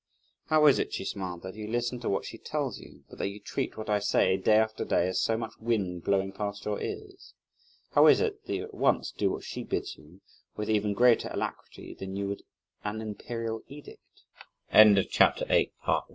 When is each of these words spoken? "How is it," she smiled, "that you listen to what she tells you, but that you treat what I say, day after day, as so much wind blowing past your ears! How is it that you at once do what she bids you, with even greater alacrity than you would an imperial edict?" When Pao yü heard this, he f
"How 0.47 0.65
is 0.65 0.79
it," 0.79 0.91
she 0.93 1.05
smiled, 1.05 1.43
"that 1.43 1.53
you 1.53 1.67
listen 1.67 1.99
to 1.99 2.09
what 2.09 2.25
she 2.25 2.39
tells 2.39 2.79
you, 2.79 3.03
but 3.07 3.19
that 3.19 3.27
you 3.27 3.39
treat 3.39 3.77
what 3.77 3.87
I 3.87 3.99
say, 3.99 4.35
day 4.35 4.55
after 4.55 4.83
day, 4.83 5.07
as 5.07 5.21
so 5.21 5.37
much 5.37 5.53
wind 5.59 6.03
blowing 6.03 6.31
past 6.31 6.65
your 6.65 6.81
ears! 6.81 7.35
How 7.91 8.07
is 8.07 8.19
it 8.19 8.43
that 8.47 8.53
you 8.55 8.63
at 8.63 8.73
once 8.73 9.11
do 9.11 9.29
what 9.29 9.43
she 9.43 9.63
bids 9.63 9.97
you, 9.97 10.21
with 10.55 10.71
even 10.71 10.95
greater 10.95 11.29
alacrity 11.31 11.93
than 11.93 12.15
you 12.15 12.29
would 12.29 12.41
an 12.83 12.99
imperial 12.99 13.61
edict?" 13.67 14.01
When 14.71 14.95
Pao 14.95 15.01
yü 15.01 15.03
heard 15.05 15.47
this, 15.47 15.47
he 15.57 15.71
f 15.87 16.03